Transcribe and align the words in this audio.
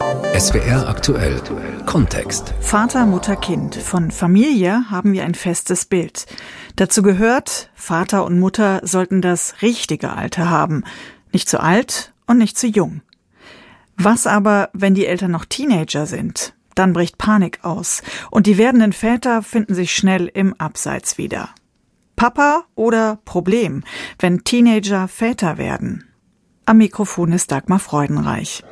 SWR 0.00 0.88
aktuell 0.88 1.40
Kontext. 1.86 2.52
Vater, 2.60 3.06
Mutter, 3.06 3.36
Kind. 3.36 3.76
Von 3.76 4.10
Familie 4.10 4.90
haben 4.90 5.12
wir 5.12 5.24
ein 5.24 5.34
festes 5.34 5.84
Bild. 5.84 6.26
Dazu 6.74 7.02
gehört, 7.02 7.70
Vater 7.74 8.24
und 8.24 8.40
Mutter 8.40 8.80
sollten 8.82 9.22
das 9.22 9.62
richtige 9.62 10.12
Alter 10.12 10.50
haben. 10.50 10.84
Nicht 11.32 11.48
zu 11.48 11.60
alt 11.60 12.12
und 12.26 12.38
nicht 12.38 12.58
zu 12.58 12.66
jung. 12.66 13.02
Was 13.96 14.26
aber, 14.26 14.70
wenn 14.72 14.94
die 14.94 15.06
Eltern 15.06 15.30
noch 15.30 15.44
Teenager 15.44 16.06
sind? 16.06 16.54
Dann 16.74 16.92
bricht 16.92 17.16
Panik 17.16 17.60
aus 17.62 18.02
und 18.30 18.46
die 18.46 18.58
werdenden 18.58 18.92
Väter 18.92 19.42
finden 19.42 19.74
sich 19.74 19.94
schnell 19.94 20.28
im 20.32 20.54
Abseits 20.54 21.18
wieder. 21.18 21.50
Papa 22.16 22.64
oder 22.74 23.20
Problem, 23.24 23.84
wenn 24.18 24.42
Teenager 24.42 25.06
Väter 25.06 25.56
werden? 25.56 26.04
Am 26.66 26.78
Mikrofon 26.78 27.32
ist 27.32 27.52
Dagmar 27.52 27.78
Freudenreich. 27.78 28.64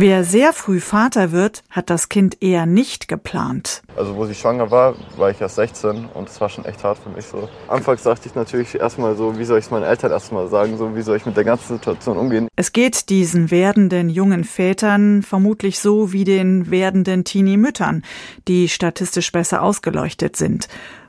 Wer 0.00 0.22
sehr 0.22 0.52
früh 0.52 0.78
Vater 0.78 1.32
wird, 1.32 1.64
hat 1.70 1.90
das 1.90 2.08
Kind 2.08 2.40
eher 2.40 2.66
nicht 2.66 3.08
geplant. 3.08 3.82
Also 3.96 4.14
wo 4.14 4.26
sie 4.26 4.34
schwanger 4.36 4.70
war, 4.70 4.94
war 5.16 5.32
ich 5.32 5.40
erst 5.40 5.56
16 5.56 6.06
und 6.14 6.28
es 6.28 6.40
war 6.40 6.48
schon 6.48 6.64
echt 6.66 6.84
hart 6.84 6.98
für 6.98 7.08
mich 7.10 7.24
so. 7.24 7.48
Anfangs 7.66 8.04
dachte 8.04 8.28
ich 8.28 8.36
natürlich 8.36 8.76
erstmal 8.76 9.16
so, 9.16 9.36
wie 9.40 9.44
soll 9.44 9.58
ich 9.58 9.64
es 9.64 9.72
meinen 9.72 9.82
Eltern 9.82 10.12
erstmal 10.12 10.46
sagen, 10.46 10.78
so 10.78 10.94
wie 10.94 11.02
soll 11.02 11.16
ich 11.16 11.26
mit 11.26 11.36
der 11.36 11.42
ganzen 11.42 11.78
Situation 11.78 12.16
umgehen. 12.16 12.46
Es 12.54 12.70
geht 12.70 13.08
diesen 13.08 13.50
werdenden 13.50 14.08
jungen 14.08 14.44
Vätern 14.44 15.24
vermutlich 15.24 15.80
so 15.80 16.12
wie 16.12 16.22
den 16.22 16.70
werdenden 16.70 17.24
Teenie-Müttern, 17.24 18.04
die 18.46 18.68
statistisch 18.68 19.32
besser 19.32 19.62
ausgeleuchtet 19.62 20.36
sind. 20.36 20.68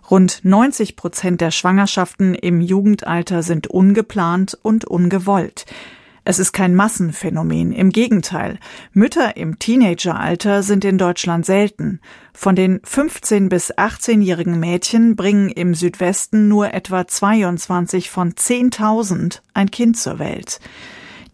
Rund 0.10 0.40
90 0.42 0.96
Prozent 0.96 1.42
der 1.42 1.52
Schwangerschaften 1.52 2.34
im 2.34 2.60
Jugendalter 2.60 3.44
sind 3.44 3.68
ungeplant 3.68 4.58
und 4.64 4.86
ungewollt. 4.86 5.68
Es 6.30 6.38
ist 6.38 6.54
kein 6.54 6.76
Massenphänomen, 6.76 7.72
im 7.72 7.90
Gegenteil. 7.90 8.60
Mütter 8.94 9.36
im 9.36 9.58
Teenageralter 9.58 10.62
sind 10.62 10.86
in 10.86 11.00
Deutschland 11.00 11.44
selten. 11.44 12.02
Von 12.36 12.56
den 12.56 12.82
15 12.84 13.50
bis 13.50 13.74
18-jährigen 13.74 14.60
Mädchen 14.60 15.16
bringen 15.16 15.50
im 15.50 15.74
Südwesten 15.74 16.48
nur 16.48 16.72
etwa 16.72 17.08
22 17.08 18.12
von 18.12 18.34
10.000 18.34 19.40
ein 19.56 19.72
Kind 19.72 19.98
zur 19.98 20.20
Welt. 20.20 20.60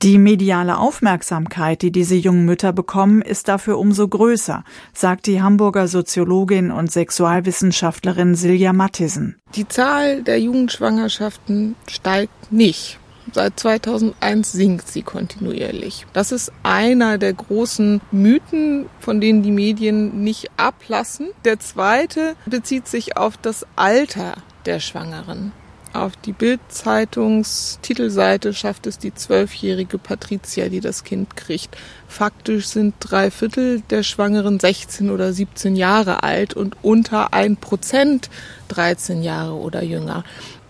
Die 0.01 0.17
mediale 0.17 0.77
Aufmerksamkeit, 0.77 1.81
die 1.81 1.91
diese 1.91 2.15
jungen 2.15 2.45
Mütter 2.45 2.71
bekommen, 2.71 3.21
ist 3.21 3.49
dafür 3.49 3.77
umso 3.79 4.07
größer, 4.07 4.63
sagt 4.93 5.25
die 5.25 5.41
Hamburger 5.41 5.89
Soziologin 5.89 6.71
und 6.71 6.89
Sexualwissenschaftlerin 6.89 8.35
Silja 8.35 8.71
Mattisen. 8.71 9.35
Die 9.55 9.67
Zahl 9.67 10.23
der 10.23 10.39
Jugendschwangerschaften 10.39 11.75
steigt 11.85 12.53
nicht. 12.53 12.97
Seit 13.33 13.59
2001 13.59 14.51
sinkt 14.51 14.87
sie 14.87 15.01
kontinuierlich. 15.01 16.05
Das 16.13 16.31
ist 16.31 16.51
einer 16.63 17.17
der 17.17 17.33
großen 17.33 18.01
Mythen, 18.11 18.85
von 18.99 19.19
denen 19.19 19.43
die 19.43 19.51
Medien 19.51 20.23
nicht 20.23 20.51
ablassen. 20.57 21.29
Der 21.43 21.59
zweite 21.59 22.35
bezieht 22.45 22.87
sich 22.87 23.17
auf 23.17 23.37
das 23.37 23.65
Alter 23.75 24.35
der 24.65 24.79
Schwangeren. 24.79 25.51
Auf 25.95 26.15
die 26.17 26.33
Bild-Zeitungs-Titelseite 26.33 28.53
schafft 28.53 28.85
es 28.85 28.99
die 28.99 29.13
zwölfjährige 29.13 29.97
Patricia, 29.97 30.67
die 30.67 30.81
das 30.81 31.05
Kind 31.05 31.37
kriegt. 31.37 31.77
Faktisch 32.09 32.67
sind 32.67 32.95
drei 32.99 33.31
Viertel 33.31 33.79
der 33.89 34.03
Schwangeren 34.03 34.59
16 34.59 35.09
oder 35.09 35.31
17 35.31 35.77
Jahre 35.77 36.23
alt 36.23 36.53
und 36.53 36.75
unter 36.81 37.33
ein 37.33 37.55
Prozent 37.55 38.29
13 38.67 39.23
Jahre 39.23 39.53
oder 39.53 39.83
jünger. 39.83 40.25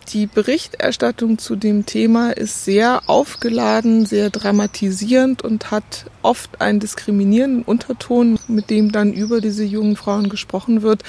Die 0.10 0.28
Berichterstattung 0.28 1.40
zu 1.40 1.56
dem 1.56 1.88
Thema 1.88 2.30
ist 2.30 2.64
sehr 2.64 3.02
aufgeladen, 3.08 4.06
sehr 4.06 4.30
dramatisierend 4.30 5.42
und 5.42 5.72
hat 5.72 6.06
oft 6.22 6.62
einen 6.62 6.80
diskriminierenden 6.80 7.64
Unterton, 7.64 8.38
mit 8.48 8.70
dem 8.70 8.92
dann 8.92 9.14
über 9.14 9.42
diese 9.42 9.64
jungen 9.64 9.96
Frauen 9.96 10.30
gesprochen 10.30 10.84
wird, 10.84 11.04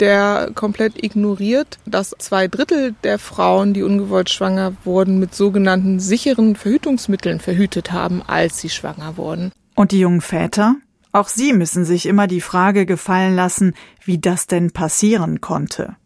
der 0.00 0.50
komplett 0.54 1.02
ignoriert, 1.02 1.78
dass 1.86 2.14
zwei 2.18 2.48
Drittel 2.48 2.94
der 3.04 3.20
Frauen, 3.20 3.72
die 3.72 3.84
ungewollt 3.84 4.30
schwanger 4.30 4.72
wurden, 4.84 5.20
mit 5.20 5.32
sogenannten 5.32 6.00
sicheren 6.00 6.56
Verhütungsmitteln 6.56 7.38
verhütet 7.38 7.92
haben, 7.92 8.20
als 8.26 8.58
sie 8.58 8.70
schwanger 8.70 9.16
wurden. 9.16 9.52
Und 9.76 9.92
die 9.92 10.00
jungen 10.00 10.22
Väter? 10.22 10.74
Auch 11.12 11.28
sie 11.28 11.52
müssen 11.52 11.84
sich 11.84 12.06
immer 12.06 12.26
die 12.26 12.40
Frage 12.40 12.84
gefallen 12.86 13.34
lassen, 13.34 13.74
wie 14.04 14.18
das 14.18 14.46
denn 14.46 14.72
passieren 14.72 15.40
konnte. 15.40 15.96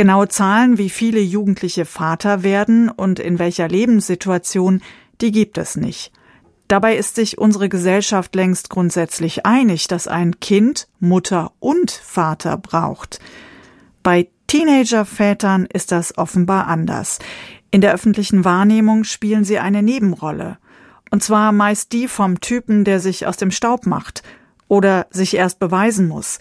Genaue 0.00 0.28
Zahlen, 0.28 0.78
wie 0.78 0.88
viele 0.88 1.20
Jugendliche 1.20 1.84
Vater 1.84 2.42
werden 2.42 2.88
und 2.88 3.20
in 3.20 3.38
welcher 3.38 3.68
Lebenssituation, 3.68 4.80
die 5.20 5.30
gibt 5.30 5.58
es 5.58 5.76
nicht. 5.76 6.10
Dabei 6.68 6.96
ist 6.96 7.16
sich 7.16 7.36
unsere 7.36 7.68
Gesellschaft 7.68 8.34
längst 8.34 8.70
grundsätzlich 8.70 9.44
einig, 9.44 9.88
dass 9.88 10.08
ein 10.08 10.40
Kind 10.40 10.88
Mutter 11.00 11.52
und 11.60 11.90
Vater 11.90 12.56
braucht. 12.56 13.20
Bei 14.02 14.28
Teenagervätern 14.46 15.66
ist 15.66 15.92
das 15.92 16.16
offenbar 16.16 16.66
anders. 16.66 17.18
In 17.70 17.82
der 17.82 17.92
öffentlichen 17.92 18.42
Wahrnehmung 18.46 19.04
spielen 19.04 19.44
sie 19.44 19.58
eine 19.58 19.82
Nebenrolle. 19.82 20.56
Und 21.10 21.22
zwar 21.22 21.52
meist 21.52 21.92
die 21.92 22.08
vom 22.08 22.40
Typen, 22.40 22.84
der 22.84 23.00
sich 23.00 23.26
aus 23.26 23.36
dem 23.36 23.50
Staub 23.50 23.84
macht 23.84 24.22
oder 24.66 25.08
sich 25.10 25.36
erst 25.36 25.58
beweisen 25.58 26.08
muss 26.08 26.38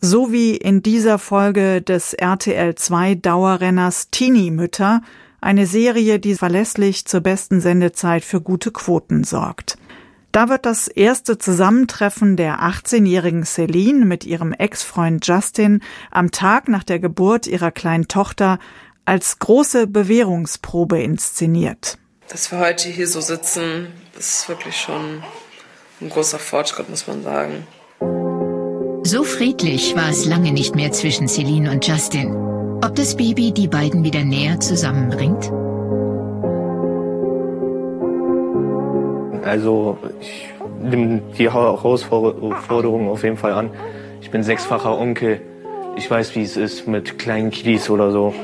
so 0.00 0.32
wie 0.32 0.56
in 0.56 0.82
dieser 0.82 1.18
Folge 1.18 1.82
des 1.82 2.14
RTL 2.14 2.74
2 2.74 3.16
Dauerrenners 3.16 4.10
Teenie-Mütter, 4.10 5.02
eine 5.40 5.66
Serie, 5.66 6.18
die 6.18 6.34
verlässlich 6.34 7.04
zur 7.06 7.20
besten 7.20 7.60
Sendezeit 7.60 8.24
für 8.24 8.40
gute 8.40 8.70
Quoten 8.70 9.24
sorgt. 9.24 9.78
Da 10.32 10.48
wird 10.48 10.66
das 10.66 10.88
erste 10.88 11.38
Zusammentreffen 11.38 12.36
der 12.36 12.60
18-jährigen 12.60 13.44
Celine 13.44 14.04
mit 14.04 14.24
ihrem 14.24 14.52
Ex-Freund 14.52 15.26
Justin 15.26 15.80
am 16.10 16.30
Tag 16.30 16.68
nach 16.68 16.84
der 16.84 16.98
Geburt 16.98 17.46
ihrer 17.46 17.70
kleinen 17.70 18.08
Tochter 18.08 18.58
als 19.06 19.38
große 19.38 19.86
Bewährungsprobe 19.86 21.00
inszeniert. 21.00 21.96
Dass 22.28 22.50
wir 22.50 22.58
heute 22.58 22.88
hier 22.88 23.06
so 23.06 23.20
sitzen, 23.20 23.86
ist 24.18 24.48
wirklich 24.48 24.76
schon 24.76 25.22
ein 26.00 26.10
großer 26.10 26.38
Fortschritt, 26.38 26.90
muss 26.90 27.06
man 27.06 27.22
sagen. 27.22 27.66
So 29.06 29.22
friedlich 29.22 29.94
war 29.94 30.08
es 30.08 30.24
lange 30.24 30.50
nicht 30.50 30.74
mehr 30.74 30.90
zwischen 30.90 31.28
Celine 31.28 31.70
und 31.70 31.86
Justin. 31.86 32.34
Ob 32.84 32.96
das 32.96 33.16
Baby 33.16 33.52
die 33.52 33.68
beiden 33.68 34.02
wieder 34.02 34.24
näher 34.24 34.58
zusammenbringt? 34.58 35.48
Also 39.44 39.96
ich 40.20 40.52
nehme 40.82 41.22
die 41.38 41.52
Herausforderung 41.52 43.08
auf 43.08 43.22
jeden 43.22 43.36
Fall 43.36 43.52
an. 43.52 43.70
Ich 44.22 44.32
bin 44.32 44.42
sechsfacher 44.42 44.98
Onkel. 44.98 45.40
Ich 45.96 46.10
weiß, 46.10 46.34
wie 46.34 46.42
es 46.42 46.56
ist 46.56 46.88
mit 46.88 47.16
kleinen 47.16 47.52
Kiddies 47.52 47.88
oder 47.88 48.10
so. 48.10 48.34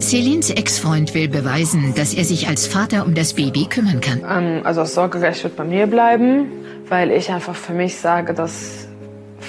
Celines 0.00 0.50
Ex-Freund 0.50 1.14
will 1.14 1.28
beweisen, 1.28 1.94
dass 1.96 2.12
er 2.12 2.24
sich 2.24 2.46
als 2.46 2.66
Vater 2.66 3.06
um 3.06 3.14
das 3.14 3.32
Baby 3.32 3.64
kümmern 3.70 4.02
kann. 4.02 4.20
Ähm, 4.28 4.66
also 4.66 4.82
das 4.82 4.92
Sorgerecht 4.92 5.42
wird 5.44 5.56
bei 5.56 5.64
mir 5.64 5.86
bleiben, 5.86 6.48
weil 6.90 7.10
ich 7.10 7.30
einfach 7.30 7.54
für 7.54 7.72
mich 7.72 7.96
sage, 7.96 8.34
dass 8.34 8.91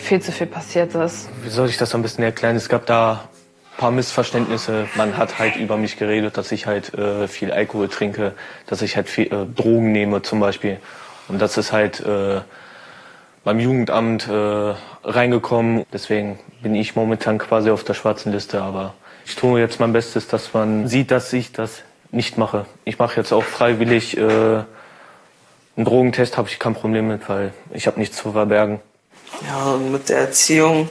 viel 0.03 0.21
zu 0.21 0.31
viel 0.31 0.47
passiert 0.47 0.93
ist. 0.95 1.29
Wie 1.43 1.49
soll 1.49 1.69
ich 1.69 1.77
das 1.77 1.95
am 1.95 2.01
besten 2.01 2.23
erklären? 2.23 2.55
Es 2.55 2.69
gab 2.69 2.85
da 2.85 3.11
ein 3.13 3.77
paar 3.77 3.91
Missverständnisse. 3.91 4.87
Man 4.95 5.17
hat 5.17 5.39
halt 5.39 5.55
über 5.55 5.77
mich 5.77 5.97
geredet, 5.97 6.37
dass 6.37 6.51
ich 6.51 6.67
halt 6.67 6.93
äh, 6.93 7.27
viel 7.27 7.51
Alkohol 7.51 7.87
trinke, 7.87 8.33
dass 8.67 8.81
ich 8.81 8.95
halt 8.95 9.09
viel 9.09 9.27
äh, 9.27 9.45
Drogen 9.45 9.91
nehme 9.91 10.21
zum 10.21 10.39
Beispiel. 10.39 10.77
Und 11.27 11.41
das 11.41 11.57
ist 11.57 11.71
halt 11.71 12.01
äh, 12.01 12.41
beim 13.43 13.59
Jugendamt 13.59 14.27
äh, 14.27 14.73
reingekommen. 15.03 15.85
Deswegen 15.91 16.39
bin 16.61 16.75
ich 16.75 16.95
momentan 16.95 17.37
quasi 17.37 17.71
auf 17.71 17.83
der 17.83 17.93
schwarzen 17.93 18.31
Liste. 18.31 18.61
Aber 18.61 18.93
ich 19.25 19.35
tue 19.35 19.59
jetzt 19.59 19.79
mein 19.79 19.93
Bestes, 19.93 20.27
dass 20.27 20.53
man 20.53 20.87
sieht, 20.87 21.11
dass 21.11 21.31
ich 21.33 21.51
das 21.51 21.83
nicht 22.11 22.37
mache. 22.37 22.65
Ich 22.85 22.99
mache 22.99 23.17
jetzt 23.17 23.31
auch 23.31 23.43
freiwillig 23.43 24.17
äh, 24.17 24.21
einen 24.21 24.65
Drogentest, 25.85 26.37
habe 26.37 26.49
ich 26.49 26.59
kein 26.59 26.75
Problem 26.75 27.07
mit, 27.07 27.27
weil 27.27 27.53
ich 27.71 27.87
habe 27.87 27.99
nichts 27.99 28.17
zu 28.17 28.31
verbergen. 28.33 28.79
Ja, 29.47 29.74
und 29.74 29.91
mit 29.91 30.09
der 30.09 30.19
Erziehung. 30.19 30.89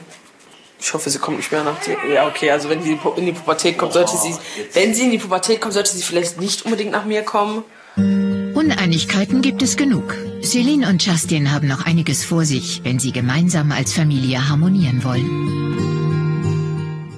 Ich 0.79 0.93
hoffe, 0.93 1.09
sie 1.09 1.19
kommt 1.19 1.37
nicht 1.37 1.51
mehr 1.51 1.63
nach 1.63 1.79
dir. 1.79 1.95
Ja, 2.13 2.27
okay, 2.27 2.51
also 2.51 2.69
wenn 2.69 2.83
sie 2.83 2.99
in 3.15 3.25
die 3.25 3.31
Pubertät 3.31 3.77
kommt, 3.77 3.93
sollte 3.93 4.17
sie, 4.17 4.35
wenn 4.73 4.93
sie 4.93 5.05
in 5.05 5.11
die 5.11 5.17
Pubertät 5.17 5.61
kommt, 5.61 5.73
sollte 5.73 5.95
sie 5.95 6.03
vielleicht 6.03 6.41
nicht 6.41 6.65
unbedingt 6.65 6.91
nach 6.91 7.05
mir 7.05 7.23
kommen. 7.23 7.63
Uneinigkeiten 7.95 9.41
gibt 9.41 9.61
es 9.61 9.77
genug. 9.77 10.15
Celine 10.41 10.89
und 10.89 11.05
Justin 11.05 11.51
haben 11.51 11.67
noch 11.67 11.85
einiges 11.85 12.25
vor 12.25 12.43
sich, 12.43 12.81
wenn 12.83 12.99
sie 12.99 13.13
gemeinsam 13.13 13.71
als 13.71 13.93
Familie 13.93 14.49
harmonieren 14.49 15.03
wollen. 15.05 15.63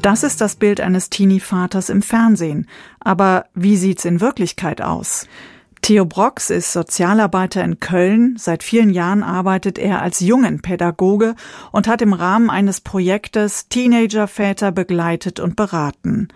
Das 0.04 0.22
ist 0.22 0.42
das 0.42 0.56
Bild 0.56 0.82
eines 0.82 1.10
Teenie-Vaters 1.10 1.90
im 1.90 2.04
Fernsehen. 2.04 2.68
Aber 3.00 3.46
wie 3.56 3.76
sieht's 3.76 4.06
in 4.06 4.22
Wirklichkeit 4.22 4.80
aus? 4.80 5.28
Theo 5.86 6.04
Brox 6.04 6.50
ist 6.50 6.74
Sozialarbeiter 6.74 7.64
in 7.64 7.80
Köln. 7.80 8.38
Seit 8.40 8.64
vielen 8.64 8.90
Jahren 8.90 9.22
arbeitet 9.22 9.78
er 9.78 10.02
als 10.02 10.20
Jungenpädagoge 10.20 11.36
und 11.72 11.88
hat 11.88 12.02
im 12.02 12.14
Rahmen 12.14 12.50
eines 12.50 12.82
Projektes 12.82 13.70
Teenagerväter 13.70 14.72
begleitet 14.72 15.40
und 15.40 15.56
beraten. 15.56 16.30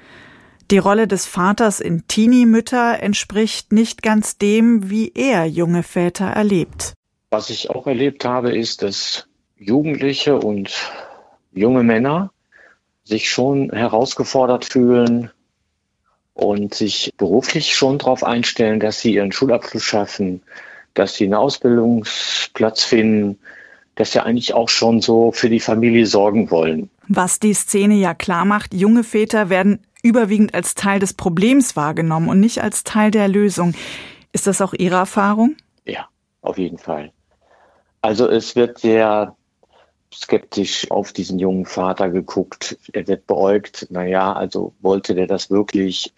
Die 0.69 0.77
Rolle 0.77 1.07
des 1.07 1.25
Vaters 1.25 1.79
in 1.79 2.05
Teenie-Mütter 2.07 3.01
entspricht 3.01 3.73
nicht 3.73 4.03
ganz 4.03 4.37
dem, 4.37 4.91
wie 4.91 5.13
er 5.15 5.47
junge 5.47 5.81
Väter 5.81 6.27
erlebt. 6.27 6.93
Was 7.31 7.49
ich 7.49 7.71
auch 7.71 7.87
erlebt 7.87 8.25
habe, 8.25 8.55
ist, 8.55 8.83
dass 8.83 9.25
Jugendliche 9.57 10.37
und 10.37 10.91
junge 11.53 11.81
Männer 11.81 12.29
sich 13.03 13.31
schon 13.31 13.71
herausgefordert 13.71 14.65
fühlen 14.65 15.31
und 16.39 16.73
sich 16.73 17.11
beruflich 17.17 17.75
schon 17.75 17.97
darauf 17.97 18.23
einstellen, 18.23 18.79
dass 18.79 19.01
sie 19.01 19.13
ihren 19.15 19.31
Schulabschluss 19.31 19.83
schaffen, 19.83 20.41
dass 20.93 21.15
sie 21.15 21.25
einen 21.25 21.33
Ausbildungsplatz 21.35 22.83
finden, 22.83 23.37
dass 23.95 24.13
sie 24.13 24.23
eigentlich 24.23 24.53
auch 24.53 24.69
schon 24.69 25.01
so 25.01 25.31
für 25.31 25.49
die 25.49 25.59
Familie 25.59 26.05
sorgen 26.05 26.49
wollen. 26.51 26.89
Was 27.07 27.39
die 27.39 27.53
Szene 27.53 27.95
ja 27.95 28.13
klar 28.13 28.45
macht, 28.45 28.73
junge 28.73 29.03
Väter 29.03 29.49
werden 29.49 29.79
überwiegend 30.01 30.53
als 30.53 30.75
Teil 30.75 30.99
des 30.99 31.13
Problems 31.13 31.75
wahrgenommen 31.75 32.29
und 32.29 32.39
nicht 32.39 32.63
als 32.63 32.83
Teil 32.83 33.11
der 33.11 33.27
Lösung. 33.27 33.73
Ist 34.31 34.47
das 34.47 34.61
auch 34.61 34.73
Ihre 34.73 34.95
Erfahrung? 34.95 35.57
Ja, 35.85 36.07
auf 36.41 36.57
jeden 36.57 36.77
Fall. 36.77 37.11
Also 38.01 38.29
es 38.29 38.55
wird 38.55 38.77
sehr 38.77 39.35
skeptisch 40.13 40.89
auf 40.91 41.13
diesen 41.13 41.39
jungen 41.39 41.65
Vater 41.65 42.09
geguckt. 42.09 42.77
Er 42.93 43.07
wird 43.07 43.27
beäugt. 43.27 43.87
Naja, 43.89 44.33
also 44.33 44.73
wollte 44.81 45.15
der 45.15 45.27
das 45.27 45.49
wirklich? 45.49 46.13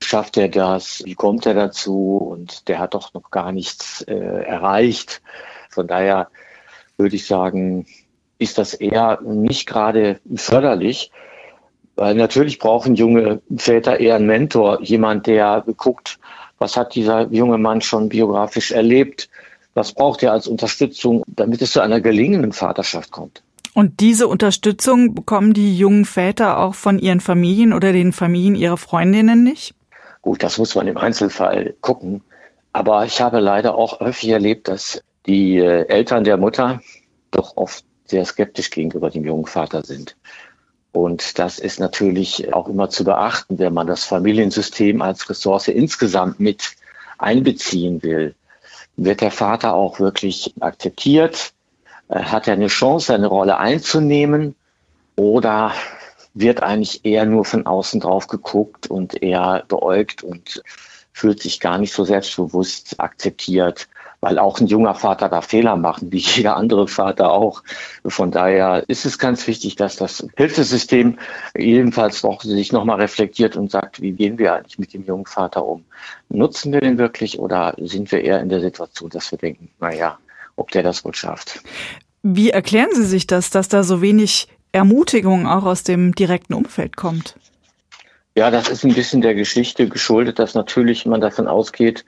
Schafft 0.00 0.36
er 0.36 0.48
das? 0.48 1.02
Wie 1.04 1.14
kommt 1.14 1.46
er 1.46 1.54
dazu? 1.54 2.16
Und 2.16 2.68
der 2.68 2.78
hat 2.78 2.94
doch 2.94 3.14
noch 3.14 3.30
gar 3.30 3.52
nichts 3.52 4.02
äh, 4.02 4.14
erreicht. 4.14 5.22
Von 5.70 5.86
daher 5.86 6.28
würde 6.96 7.16
ich 7.16 7.26
sagen, 7.26 7.86
ist 8.38 8.58
das 8.58 8.74
eher 8.74 9.20
nicht 9.22 9.66
gerade 9.66 10.20
förderlich. 10.36 11.10
Weil 11.96 12.16
natürlich 12.16 12.58
brauchen 12.58 12.96
junge 12.96 13.40
Väter 13.56 14.00
eher 14.00 14.16
einen 14.16 14.26
Mentor, 14.26 14.82
jemand, 14.82 15.26
der 15.26 15.64
guckt, 15.76 16.18
was 16.58 16.76
hat 16.76 16.94
dieser 16.94 17.28
junge 17.30 17.58
Mann 17.58 17.80
schon 17.80 18.08
biografisch 18.08 18.72
erlebt, 18.72 19.28
was 19.74 19.92
braucht 19.92 20.22
er 20.22 20.32
als 20.32 20.46
Unterstützung, 20.46 21.22
damit 21.26 21.60
es 21.62 21.72
zu 21.72 21.80
einer 21.80 22.00
gelingenden 22.00 22.52
Vaterschaft 22.52 23.10
kommt. 23.10 23.42
Und 23.74 23.98
diese 24.00 24.28
Unterstützung 24.28 25.14
bekommen 25.14 25.52
die 25.52 25.76
jungen 25.76 26.04
Väter 26.04 26.58
auch 26.60 26.76
von 26.76 26.98
ihren 26.98 27.20
Familien 27.20 27.72
oder 27.72 27.92
den 27.92 28.12
Familien 28.12 28.54
ihrer 28.54 28.76
Freundinnen 28.76 29.42
nicht? 29.42 29.74
Gut, 30.22 30.42
das 30.44 30.58
muss 30.58 30.76
man 30.76 30.86
im 30.86 30.96
Einzelfall 30.96 31.74
gucken. 31.80 32.22
Aber 32.72 33.04
ich 33.04 33.20
habe 33.20 33.40
leider 33.40 33.74
auch 33.74 34.00
häufig 34.00 34.30
erlebt, 34.30 34.68
dass 34.68 35.02
die 35.26 35.58
äh, 35.58 35.86
Eltern 35.88 36.24
der 36.24 36.36
Mutter 36.36 36.80
doch 37.30 37.56
oft 37.56 37.84
sehr 38.04 38.24
skeptisch 38.24 38.70
gegenüber 38.70 39.10
dem 39.10 39.24
jungen 39.24 39.46
Vater 39.46 39.82
sind. 39.82 40.16
Und 40.92 41.38
das 41.40 41.58
ist 41.58 41.80
natürlich 41.80 42.54
auch 42.54 42.68
immer 42.68 42.88
zu 42.88 43.02
beachten, 43.02 43.58
wenn 43.58 43.74
man 43.74 43.88
das 43.88 44.04
Familiensystem 44.04 45.02
als 45.02 45.28
Ressource 45.28 45.66
insgesamt 45.66 46.38
mit 46.38 46.76
einbeziehen 47.18 48.02
will. 48.04 48.34
Wird 48.96 49.20
der 49.20 49.30
Vater 49.30 49.74
auch 49.74 50.00
wirklich 50.00 50.54
akzeptiert? 50.60 51.52
Äh, 52.08 52.20
hat 52.20 52.46
er 52.46 52.54
eine 52.54 52.68
Chance, 52.68 53.06
seine 53.06 53.26
Rolle 53.26 53.58
einzunehmen? 53.58 54.54
Oder 55.16 55.72
wird 56.34 56.62
eigentlich 56.62 57.04
eher 57.04 57.26
nur 57.26 57.44
von 57.44 57.66
außen 57.66 58.00
drauf 58.00 58.26
geguckt 58.26 58.88
und 58.88 59.22
eher 59.22 59.64
beäugt 59.68 60.22
und 60.22 60.62
fühlt 61.12 61.40
sich 61.40 61.60
gar 61.60 61.78
nicht 61.78 61.92
so 61.92 62.04
selbstbewusst 62.04 62.98
akzeptiert? 62.98 63.88
Weil 64.24 64.38
auch 64.38 64.58
ein 64.58 64.68
junger 64.68 64.94
Vater 64.94 65.28
da 65.28 65.42
Fehler 65.42 65.76
machen, 65.76 66.10
wie 66.10 66.16
jeder 66.36 66.56
andere 66.56 66.88
Vater 66.88 67.30
auch. 67.30 67.62
Von 68.06 68.30
daher 68.30 68.82
ist 68.88 69.04
es 69.04 69.18
ganz 69.18 69.46
wichtig, 69.46 69.76
dass 69.76 69.96
das 69.96 70.26
Hilfesystem 70.36 71.18
jedenfalls 71.54 72.22
noch 72.22 72.40
sich 72.40 72.72
nochmal 72.72 73.02
reflektiert 73.02 73.54
und 73.54 73.70
sagt, 73.70 74.00
wie 74.00 74.12
gehen 74.12 74.38
wir 74.38 74.54
eigentlich 74.54 74.78
mit 74.78 74.94
dem 74.94 75.04
jungen 75.04 75.26
Vater 75.26 75.66
um? 75.66 75.84
Nutzen 76.30 76.72
wir 76.72 76.80
den 76.80 76.96
wirklich 76.96 77.38
oder 77.38 77.74
sind 77.78 78.10
wir 78.12 78.24
eher 78.24 78.40
in 78.40 78.48
der 78.48 78.60
Situation, 78.60 79.10
dass 79.10 79.30
wir 79.30 79.38
denken, 79.38 79.68
naja, 79.78 80.18
ob 80.56 80.70
der 80.70 80.82
das 80.82 81.04
wohl 81.04 81.14
schafft? 81.14 81.60
Wie 82.22 82.48
erklären 82.48 82.94
Sie 82.94 83.04
sich 83.04 83.26
das, 83.26 83.50
dass 83.50 83.68
da 83.68 83.82
so 83.82 84.00
wenig 84.00 84.48
Ermutigung 84.72 85.46
auch 85.46 85.64
aus 85.64 85.82
dem 85.82 86.14
direkten 86.14 86.54
Umfeld 86.54 86.96
kommt? 86.96 87.36
Ja, 88.34 88.50
das 88.50 88.70
ist 88.70 88.84
ein 88.84 88.94
bisschen 88.94 89.20
der 89.20 89.34
Geschichte 89.34 89.86
geschuldet, 89.86 90.38
dass 90.38 90.54
natürlich 90.54 91.04
man 91.04 91.20
davon 91.20 91.46
ausgeht, 91.46 92.06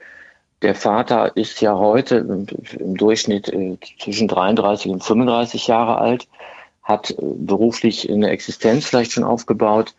der 0.63 0.75
Vater 0.75 1.37
ist 1.37 1.61
ja 1.61 1.77
heute 1.77 2.47
im 2.79 2.97
Durchschnitt 2.97 3.49
äh, 3.49 3.77
zwischen 3.99 4.29
33 4.29 4.91
und 4.91 5.05
35 5.05 5.67
Jahre 5.67 5.99
alt, 5.99 6.29
hat 6.83 7.11
äh, 7.11 7.15
beruflich 7.19 8.11
eine 8.11 8.31
Existenz 8.31 8.87
vielleicht 8.87 9.13
schon 9.13 9.25
aufgebaut. 9.25 9.95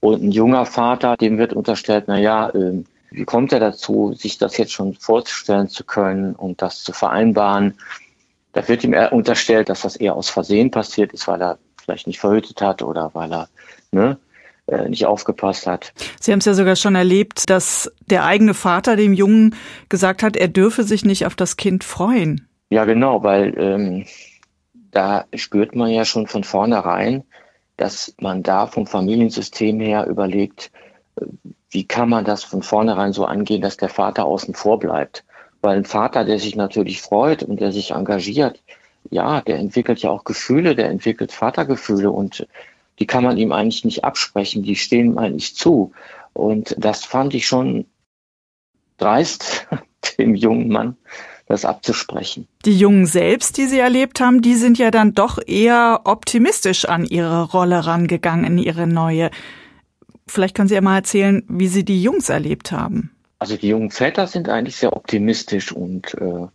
Und 0.00 0.22
ein 0.22 0.32
junger 0.32 0.66
Vater, 0.66 1.16
dem 1.16 1.38
wird 1.38 1.52
unterstellt, 1.52 2.04
na 2.08 2.18
ja, 2.18 2.52
ähm, 2.54 2.84
wie 3.10 3.24
kommt 3.24 3.52
er 3.52 3.60
dazu, 3.60 4.14
sich 4.14 4.38
das 4.38 4.56
jetzt 4.56 4.72
schon 4.72 4.94
vorzustellen 4.94 5.68
zu 5.68 5.84
können 5.84 6.34
und 6.34 6.60
das 6.62 6.82
zu 6.82 6.92
vereinbaren? 6.92 7.78
Da 8.52 8.66
wird 8.68 8.84
ihm 8.84 8.94
unterstellt, 9.10 9.68
dass 9.68 9.82
das 9.82 9.96
eher 9.96 10.16
aus 10.16 10.28
Versehen 10.28 10.70
passiert 10.70 11.12
ist, 11.12 11.28
weil 11.28 11.40
er 11.40 11.58
vielleicht 11.82 12.06
nicht 12.06 12.20
verhütet 12.20 12.60
hat 12.60 12.82
oder 12.82 13.10
weil 13.14 13.32
er 13.32 13.48
ne, 13.92 14.18
nicht 14.88 15.06
aufgepasst 15.06 15.66
hat. 15.66 15.92
Sie 16.20 16.32
haben 16.32 16.38
es 16.38 16.44
ja 16.44 16.54
sogar 16.54 16.76
schon 16.76 16.94
erlebt, 16.94 17.50
dass 17.50 17.92
der 18.06 18.24
eigene 18.24 18.54
Vater 18.54 18.96
dem 18.96 19.12
Jungen 19.12 19.54
gesagt 19.88 20.22
hat, 20.22 20.36
er 20.36 20.48
dürfe 20.48 20.84
sich 20.84 21.04
nicht 21.04 21.26
auf 21.26 21.34
das 21.34 21.56
Kind 21.56 21.84
freuen. 21.84 22.48
Ja, 22.70 22.84
genau, 22.84 23.22
weil 23.22 23.54
ähm, 23.58 24.06
da 24.92 25.26
spürt 25.34 25.74
man 25.74 25.90
ja 25.90 26.04
schon 26.04 26.26
von 26.26 26.44
vornherein, 26.44 27.24
dass 27.76 28.14
man 28.20 28.42
da 28.42 28.66
vom 28.66 28.86
Familiensystem 28.86 29.80
her 29.80 30.06
überlegt, 30.06 30.70
äh, 31.16 31.26
wie 31.70 31.86
kann 31.86 32.08
man 32.08 32.24
das 32.24 32.44
von 32.44 32.62
vornherein 32.62 33.12
so 33.12 33.24
angehen, 33.24 33.62
dass 33.62 33.76
der 33.76 33.88
Vater 33.88 34.26
außen 34.26 34.54
vor 34.54 34.78
bleibt. 34.78 35.24
Weil 35.60 35.78
ein 35.78 35.84
Vater, 35.84 36.24
der 36.24 36.38
sich 36.38 36.54
natürlich 36.54 37.02
freut 37.02 37.42
und 37.42 37.60
der 37.60 37.72
sich 37.72 37.92
engagiert, 37.92 38.62
ja, 39.10 39.40
der 39.40 39.56
entwickelt 39.58 40.00
ja 40.00 40.10
auch 40.10 40.24
Gefühle, 40.24 40.74
der 40.74 40.88
entwickelt 40.88 41.32
Vatergefühle 41.32 42.10
und 42.10 42.46
die 43.02 43.06
kann 43.08 43.24
man 43.24 43.36
ihm 43.36 43.50
eigentlich 43.50 43.84
nicht 43.84 44.04
absprechen, 44.04 44.62
die 44.62 44.76
stehen 44.76 45.06
ihm 45.06 45.18
eigentlich 45.18 45.56
zu. 45.56 45.90
Und 46.34 46.76
das 46.78 47.04
fand 47.04 47.34
ich 47.34 47.48
schon 47.48 47.86
dreist, 48.96 49.66
dem 50.18 50.36
jungen 50.36 50.68
Mann 50.68 50.96
das 51.46 51.64
abzusprechen. 51.64 52.46
Die 52.64 52.78
Jungen 52.78 53.06
selbst, 53.06 53.58
die 53.58 53.66
Sie 53.66 53.80
erlebt 53.80 54.20
haben, 54.20 54.40
die 54.40 54.54
sind 54.54 54.78
ja 54.78 54.92
dann 54.92 55.14
doch 55.14 55.40
eher 55.44 56.02
optimistisch 56.04 56.84
an 56.84 57.04
ihre 57.04 57.50
Rolle 57.50 57.86
rangegangen, 57.86 58.44
in 58.44 58.58
ihre 58.58 58.86
neue. 58.86 59.32
Vielleicht 60.28 60.54
können 60.54 60.68
Sie 60.68 60.76
ja 60.76 60.80
mal 60.80 60.98
erzählen, 60.98 61.42
wie 61.48 61.66
Sie 61.66 61.84
die 61.84 62.00
Jungs 62.00 62.28
erlebt 62.28 62.70
haben. 62.70 63.10
Also 63.40 63.56
die 63.56 63.66
jungen 63.66 63.90
Väter 63.90 64.28
sind 64.28 64.48
eigentlich 64.48 64.76
sehr 64.76 64.96
optimistisch 64.96 65.72
und 65.72 66.14
äh, 66.14 66.46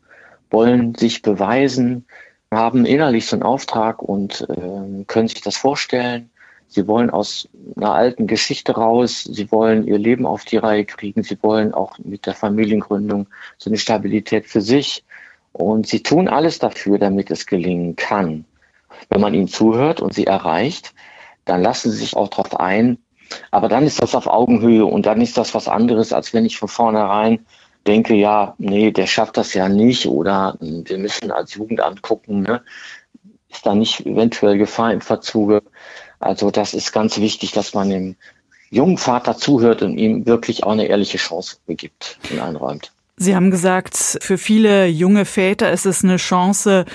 wollen 0.49 0.95
sich 0.95 1.21
beweisen, 1.21 2.05
haben 2.51 2.85
innerlich 2.85 3.25
so 3.25 3.35
einen 3.35 3.44
Auftrag 3.44 4.01
und 4.01 4.47
äh, 4.49 5.04
können 5.07 5.27
sich 5.27 5.42
das 5.42 5.57
vorstellen. 5.57 6.30
Sie 6.68 6.88
wollen 6.88 7.09
aus 7.09 7.47
einer 7.76 7.94
alten 7.94 8.28
Geschichte 8.28 8.74
raus, 8.74 9.24
sie 9.24 9.52
wollen 9.52 9.88
ihr 9.88 9.97
Leben 9.97 10.26
auf 10.26 10.44
die 10.45 10.57
Reihe 10.57 10.86
kriegen, 10.86 11.24
sie 11.24 11.42
wollen 11.42 11.74
auch 11.74 11.97
mit 12.00 12.26
der 12.26 12.33
Familiengründung 12.33 13.28
so 13.57 13.69
eine 13.69 13.78
Stabilität 13.78 14.45
für 14.45 14.62
sich. 14.62 15.04
Und 15.54 15.88
sie 15.88 16.04
tun 16.04 16.28
alles 16.28 16.59
dafür, 16.59 17.00
damit 17.00 17.31
es 17.31 17.45
gelingen 17.45 17.95
kann. 17.95 18.45
Wenn 19.09 19.21
man 19.21 19.33
ihnen 19.33 19.47
zuhört 19.47 20.02
und 20.02 20.14
sie 20.14 20.28
erreicht, 20.28 20.94
dann 21.45 21.62
lassen 21.62 21.92
sie 21.92 21.97
sich 21.97 22.16
auch 22.16 22.28
darauf 22.28 22.59
ein. 22.59 22.97
Aber 23.52 23.69
dann 23.69 23.86
ist 23.86 24.02
das 24.02 24.16
auf 24.16 24.28
Augenhöhe 24.28 24.86
und 24.86 25.06
dann 25.06 25.21
ist 25.21 25.38
das 25.38 25.56
was 25.56 25.68
anderes, 25.68 26.14
als 26.14 26.33
wenn 26.33 26.45
ich 26.45 26.57
von 26.57 26.69
vornherein 26.69 27.45
denke, 27.86 28.14
ja, 28.14 28.54
nee, 28.57 28.92
der 28.92 29.07
schafft 29.07 29.38
das 29.38 29.54
ja 29.54 29.69
nicht 29.69 30.06
oder 30.07 30.57
wir 30.59 30.97
müssen 30.97 31.31
als 31.31 31.56
Jugendamt 31.56 32.02
gucken, 32.02 32.42
ne? 32.42 32.62
ist 33.50 33.66
da 33.66 33.74
nicht 33.74 34.06
eventuell 34.06 34.57
Gefahr 34.57 34.92
im 34.92 35.02
Verzuge. 35.02 35.64
Also 36.19 36.52
das 36.52 36.74
ist 36.74 36.92
ganz 36.94 37.18
wichtig, 37.18 37.52
dass 37.52 37.74
man 37.74 37.90
dem 37.90 38.16
jungen 38.69 38.97
Vater 38.97 39.38
zuhört 39.38 39.81
und 39.81 39.97
ihm 39.97 40.26
wirklich 40.26 40.64
auch 40.64 40.71
eine 40.71 40.88
ehrliche 40.88 41.18
Chance 41.18 41.57
gibt 41.68 42.18
und 42.31 42.40
einräumt. 42.40 42.92
Sie 43.18 43.36
haben 43.36 43.50
gesagt, 43.50 44.19
für 44.21 44.38
viele 44.38 44.88
junge 44.88 45.26
Väter 45.26 45.71
ist 45.71 45.86
es 45.86 46.04
eine 46.04 46.18
Chance, 46.18 46.86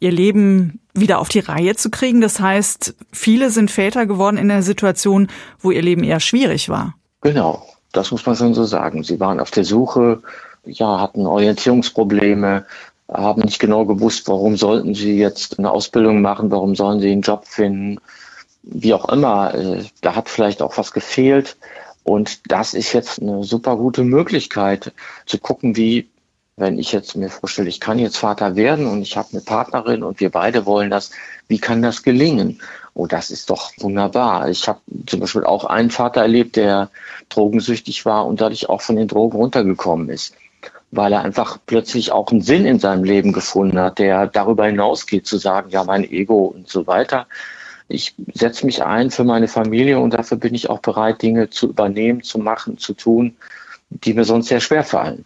ihr 0.00 0.12
Leben 0.12 0.80
wieder 0.94 1.18
auf 1.20 1.28
die 1.28 1.38
Reihe 1.38 1.76
zu 1.76 1.90
kriegen. 1.90 2.20
Das 2.20 2.40
heißt, 2.40 2.94
viele 3.12 3.50
sind 3.50 3.70
Väter 3.70 4.06
geworden 4.06 4.36
in 4.36 4.48
der 4.48 4.62
Situation, 4.62 5.28
wo 5.60 5.70
ihr 5.70 5.82
Leben 5.82 6.02
eher 6.02 6.20
schwierig 6.20 6.68
war. 6.68 6.94
Genau. 7.20 7.64
Das 7.92 8.10
muss 8.10 8.26
man 8.26 8.36
schon 8.36 8.54
so 8.54 8.64
sagen. 8.64 9.02
Sie 9.02 9.18
waren 9.18 9.40
auf 9.40 9.50
der 9.50 9.64
Suche, 9.64 10.22
ja, 10.64 11.00
hatten 11.00 11.26
Orientierungsprobleme, 11.26 12.66
haben 13.10 13.42
nicht 13.42 13.58
genau 13.58 13.86
gewusst, 13.86 14.28
warum 14.28 14.56
sollten 14.56 14.94
sie 14.94 15.16
jetzt 15.16 15.58
eine 15.58 15.70
Ausbildung 15.70 16.20
machen, 16.20 16.50
warum 16.50 16.74
sollen 16.74 17.00
sie 17.00 17.10
einen 17.10 17.22
Job 17.22 17.46
finden, 17.46 17.98
wie 18.70 18.94
auch 18.94 19.08
immer. 19.08 19.54
Äh, 19.54 19.84
da 20.02 20.14
hat 20.14 20.28
vielleicht 20.28 20.62
auch 20.62 20.76
was 20.78 20.92
gefehlt. 20.92 21.56
Und 22.04 22.52
das 22.52 22.74
ist 22.74 22.92
jetzt 22.92 23.20
eine 23.20 23.44
super 23.44 23.76
gute 23.76 24.04
Möglichkeit 24.04 24.92
zu 25.26 25.38
gucken, 25.38 25.76
wie, 25.76 26.08
wenn 26.56 26.78
ich 26.78 26.92
jetzt 26.92 27.16
mir 27.16 27.28
vorstelle, 27.28 27.68
ich 27.68 27.80
kann 27.80 27.98
jetzt 27.98 28.16
Vater 28.16 28.56
werden 28.56 28.86
und 28.86 29.02
ich 29.02 29.16
habe 29.16 29.28
eine 29.32 29.42
Partnerin 29.42 30.02
und 30.02 30.20
wir 30.20 30.30
beide 30.30 30.64
wollen 30.64 30.90
das, 30.90 31.10
wie 31.48 31.58
kann 31.58 31.82
das 31.82 32.02
gelingen? 32.02 32.60
Oh, 32.94 33.06
das 33.06 33.30
ist 33.30 33.50
doch 33.50 33.72
wunderbar. 33.78 34.48
Ich 34.48 34.68
habe 34.68 34.80
zum 35.06 35.20
Beispiel 35.20 35.44
auch 35.44 35.64
einen 35.64 35.90
Vater 35.90 36.22
erlebt, 36.22 36.56
der 36.56 36.90
drogensüchtig 37.28 38.04
war 38.06 38.26
und 38.26 38.40
dadurch 38.40 38.68
auch 38.68 38.80
von 38.80 38.96
den 38.96 39.08
Drogen 39.08 39.36
runtergekommen 39.36 40.08
ist. 40.08 40.34
weil 40.90 41.12
er 41.12 41.22
einfach 41.22 41.58
plötzlich 41.66 42.12
auch 42.12 42.30
einen 42.30 42.40
Sinn 42.40 42.64
in 42.64 42.78
seinem 42.78 43.04
Leben 43.04 43.32
gefunden 43.32 43.78
hat, 43.78 43.98
der 43.98 44.26
darüber 44.26 44.66
hinausgeht, 44.66 45.26
zu 45.26 45.36
sagen, 45.36 45.70
ja, 45.70 45.84
mein 45.84 46.04
Ego 46.04 46.46
und 46.46 46.68
so 46.68 46.86
weiter. 46.86 47.26
Ich 47.88 48.14
setze 48.34 48.66
mich 48.66 48.84
ein 48.84 49.10
für 49.10 49.24
meine 49.24 49.48
Familie 49.48 49.98
und 49.98 50.12
dafür 50.12 50.36
bin 50.36 50.54
ich 50.54 50.68
auch 50.68 50.80
bereit, 50.80 51.22
Dinge 51.22 51.50
zu 51.50 51.70
übernehmen, 51.70 52.22
zu 52.22 52.38
machen, 52.38 52.78
zu 52.78 52.92
tun, 52.92 53.36
die 53.90 54.12
mir 54.12 54.24
sonst 54.24 54.48
sehr 54.48 54.60
schwer 54.60 54.84
fallen. 54.84 55.24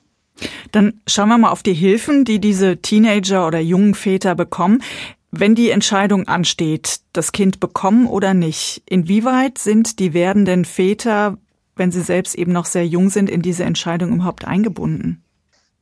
Dann 0.70 1.00
schauen 1.06 1.28
wir 1.28 1.38
mal 1.38 1.50
auf 1.50 1.62
die 1.62 1.74
Hilfen, 1.74 2.24
die 2.24 2.40
diese 2.40 2.78
Teenager 2.78 3.46
oder 3.46 3.60
jungen 3.60 3.94
Väter 3.94 4.34
bekommen. 4.34 4.82
Wenn 5.30 5.54
die 5.54 5.70
Entscheidung 5.70 6.28
ansteht, 6.28 7.00
das 7.12 7.32
Kind 7.32 7.58
bekommen 7.58 8.06
oder 8.06 8.34
nicht, 8.34 8.82
inwieweit 8.86 9.58
sind 9.58 9.98
die 9.98 10.14
werdenden 10.14 10.64
Väter, 10.64 11.38
wenn 11.74 11.90
sie 11.90 12.02
selbst 12.02 12.34
eben 12.34 12.52
noch 12.52 12.66
sehr 12.66 12.86
jung 12.86 13.08
sind, 13.08 13.30
in 13.30 13.42
diese 13.42 13.64
Entscheidung 13.64 14.14
überhaupt 14.14 14.46
eingebunden? 14.46 15.22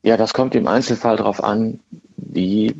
Ja, 0.03 0.17
das 0.17 0.33
kommt 0.33 0.55
im 0.55 0.67
Einzelfall 0.67 1.17
darauf 1.17 1.43
an, 1.43 1.81
wie 2.17 2.75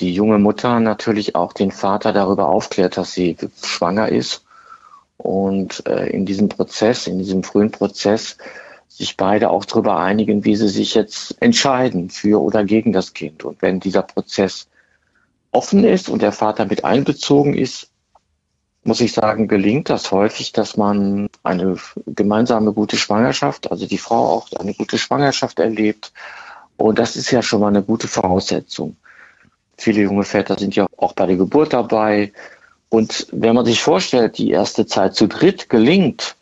die 0.00 0.12
junge 0.12 0.38
Mutter 0.38 0.80
natürlich 0.80 1.34
auch 1.34 1.52
den 1.52 1.70
Vater 1.70 2.12
darüber 2.12 2.48
aufklärt, 2.48 2.96
dass 2.96 3.12
sie 3.12 3.36
schwanger 3.62 4.08
ist. 4.08 4.44
Und 5.16 5.86
äh, 5.86 6.08
in 6.08 6.24
diesem 6.24 6.48
Prozess, 6.48 7.06
in 7.06 7.18
diesem 7.18 7.42
frühen 7.42 7.70
Prozess, 7.70 8.38
sich 8.88 9.16
beide 9.16 9.50
auch 9.50 9.64
darüber 9.64 9.98
einigen, 9.98 10.44
wie 10.44 10.56
sie 10.56 10.68
sich 10.68 10.94
jetzt 10.94 11.40
entscheiden 11.40 12.10
für 12.10 12.42
oder 12.42 12.64
gegen 12.64 12.92
das 12.92 13.12
Kind. 13.12 13.44
Und 13.44 13.62
wenn 13.62 13.80
dieser 13.80 14.02
Prozess 14.02 14.66
offen 15.52 15.84
ist 15.84 16.08
und 16.08 16.22
der 16.22 16.32
Vater 16.32 16.64
mit 16.64 16.84
einbezogen 16.84 17.54
ist, 17.54 17.90
muss 18.82 19.00
ich 19.00 19.12
sagen, 19.12 19.46
gelingt 19.46 19.90
das 19.90 20.10
häufig, 20.10 20.52
dass 20.52 20.76
man 20.76 21.28
eine 21.42 21.76
gemeinsame 22.06 22.72
gute 22.72 22.96
Schwangerschaft, 22.96 23.70
also 23.70 23.86
die 23.86 23.98
Frau 23.98 24.26
auch 24.26 24.48
eine 24.58 24.74
gute 24.74 24.96
Schwangerschaft 24.98 25.58
erlebt. 25.58 26.12
Und 26.76 26.98
das 26.98 27.16
ist 27.16 27.30
ja 27.30 27.42
schon 27.42 27.60
mal 27.60 27.68
eine 27.68 27.82
gute 27.82 28.08
Voraussetzung. 28.08 28.96
Viele 29.80 30.02
junge 30.02 30.24
Väter 30.24 30.58
sind 30.58 30.76
ja 30.76 30.86
auch 30.98 31.14
bei 31.14 31.24
der 31.24 31.36
Geburt 31.36 31.72
dabei. 31.72 32.32
Und 32.90 33.26
wenn 33.32 33.54
man 33.54 33.64
sich 33.64 33.80
vorstellt, 33.80 34.36
die 34.36 34.50
erste 34.50 34.84
Zeit 34.84 35.14
zu 35.14 35.26
dritt 35.26 35.70
gelingt, 35.70 36.36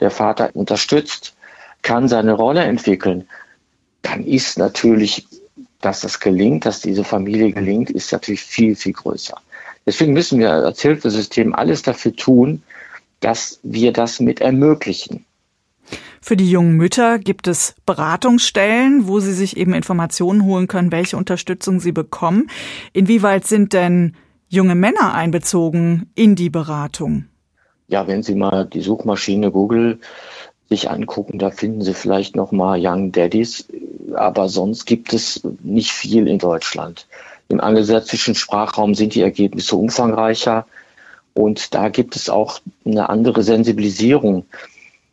der 0.00 0.10
Vater 0.10 0.48
unterstützt, 0.54 1.34
kann 1.82 2.08
seine 2.08 2.32
Rolle 2.32 2.62
entwickeln, 2.62 3.28
dann 4.00 4.24
ist 4.24 4.56
natürlich, 4.56 5.26
dass 5.82 6.00
das 6.00 6.18
gelingt, 6.18 6.64
dass 6.64 6.80
diese 6.80 7.04
Familie 7.04 7.52
gelingt, 7.52 7.90
ist 7.90 8.10
natürlich 8.10 8.40
viel, 8.40 8.74
viel 8.74 8.94
größer. 8.94 9.36
Deswegen 9.84 10.14
müssen 10.14 10.38
wir 10.38 10.50
als 10.50 10.80
Hilfesystem 10.80 11.54
alles 11.54 11.82
dafür 11.82 12.16
tun, 12.16 12.62
dass 13.20 13.60
wir 13.62 13.92
das 13.92 14.18
mit 14.18 14.40
ermöglichen. 14.40 15.26
Für 16.20 16.36
die 16.36 16.50
jungen 16.50 16.76
Mütter 16.76 17.18
gibt 17.18 17.46
es 17.46 17.74
Beratungsstellen, 17.86 19.06
wo 19.06 19.20
sie 19.20 19.32
sich 19.32 19.56
eben 19.56 19.72
Informationen 19.72 20.44
holen 20.44 20.66
können, 20.66 20.92
welche 20.92 21.16
Unterstützung 21.16 21.80
sie 21.80 21.92
bekommen. 21.92 22.50
Inwieweit 22.92 23.46
sind 23.46 23.72
denn 23.72 24.14
junge 24.48 24.74
Männer 24.74 25.14
einbezogen 25.14 26.10
in 26.14 26.34
die 26.34 26.50
Beratung? 26.50 27.26
Ja, 27.88 28.06
wenn 28.06 28.22
Sie 28.22 28.34
mal 28.34 28.66
die 28.66 28.82
Suchmaschine 28.82 29.50
Google 29.50 30.00
sich 30.68 30.90
angucken, 30.90 31.38
da 31.38 31.50
finden 31.50 31.82
Sie 31.82 31.94
vielleicht 31.94 32.36
noch 32.36 32.52
mal 32.52 32.78
Young 32.78 33.12
Daddies, 33.12 33.66
aber 34.14 34.48
sonst 34.48 34.84
gibt 34.84 35.14
es 35.14 35.42
nicht 35.62 35.90
viel 35.90 36.28
in 36.28 36.38
Deutschland. 36.38 37.06
Im 37.48 37.60
angelsächsischen 37.60 38.34
Sprachraum 38.34 38.94
sind 38.94 39.14
die 39.14 39.22
Ergebnisse 39.22 39.76
umfangreicher 39.76 40.66
und 41.32 41.74
da 41.74 41.88
gibt 41.88 42.16
es 42.16 42.28
auch 42.28 42.60
eine 42.84 43.08
andere 43.08 43.42
Sensibilisierung 43.42 44.44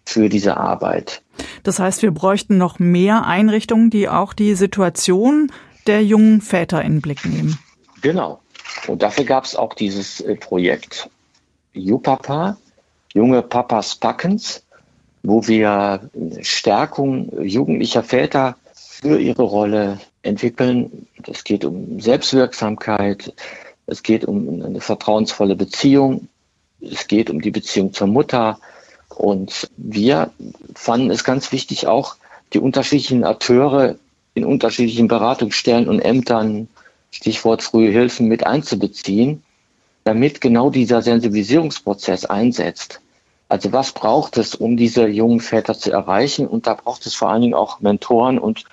für 0.05 0.29
diese 0.29 0.57
Arbeit. 0.57 1.21
Das 1.63 1.79
heißt, 1.79 2.01
wir 2.01 2.11
bräuchten 2.11 2.57
noch 2.57 2.79
mehr 2.79 3.25
Einrichtungen, 3.25 3.89
die 3.89 4.07
auch 4.07 4.33
die 4.33 4.55
Situation 4.55 5.51
der 5.87 6.03
jungen 6.03 6.41
Väter 6.41 6.81
in 6.81 6.93
den 6.93 7.01
Blick 7.01 7.25
nehmen. 7.25 7.59
Genau. 8.01 8.39
Und 8.87 9.01
dafür 9.01 9.23
gab 9.23 9.45
es 9.45 9.55
auch 9.55 9.73
dieses 9.73 10.21
äh, 10.21 10.35
Projekt 10.35 11.09
YouPapa, 11.73 12.57
junge 13.13 13.41
Papas 13.41 13.95
Packens 13.95 14.65
wo 15.25 15.47
wir 15.47 16.09
Stärkung 16.41 17.31
jugendlicher 17.43 18.03
Väter 18.03 18.55
für 18.73 19.19
ihre 19.19 19.43
Rolle 19.43 19.99
entwickeln. 20.21 21.07
Es 21.27 21.43
geht 21.43 21.65
um 21.65 21.99
Selbstwirksamkeit, 21.99 23.33
es 23.87 24.03
geht 24.03 24.25
um 24.25 24.61
eine 24.63 24.81
vertrauensvolle 24.81 25.55
Beziehung, 25.55 26.27
es 26.79 27.07
geht 27.07 27.29
um 27.29 27.41
die 27.41 27.51
Beziehung 27.51 27.91
zur 27.93 28.07
Mutter. 28.07 28.59
Und 29.15 29.69
wir 29.77 30.31
fanden 30.75 31.09
es 31.11 31.23
ganz 31.23 31.51
wichtig, 31.51 31.87
auch 31.87 32.15
die 32.53 32.59
unterschiedlichen 32.59 33.23
Akteure 33.23 33.95
in 34.33 34.45
unterschiedlichen 34.45 35.07
Beratungsstellen 35.07 35.87
und 35.87 35.99
Ämtern, 36.01 36.67
Stichwort 37.11 37.63
frühe 37.63 37.89
Hilfen, 37.89 38.27
mit 38.27 38.45
einzubeziehen, 38.45 39.43
damit 40.03 40.41
genau 40.41 40.69
dieser 40.69 41.01
Sensibilisierungsprozess 41.01 42.25
einsetzt. 42.25 42.99
Also 43.47 43.71
was 43.71 43.93
braucht 43.93 44.37
es, 44.37 44.55
um 44.55 44.75
diese 44.75 45.07
jungen 45.07 45.39
Väter 45.39 45.77
zu 45.77 45.91
erreichen? 45.91 46.47
Und 46.47 46.67
da 46.67 46.73
braucht 46.73 47.05
es 47.05 47.15
vor 47.15 47.29
allen 47.29 47.41
Dingen 47.41 47.53
auch 47.53 47.79
Mentoren. 47.79 48.37
Und 48.37 48.65